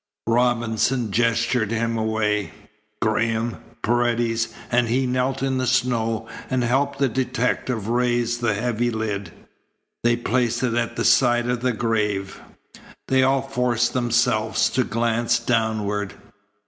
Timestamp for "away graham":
1.95-3.57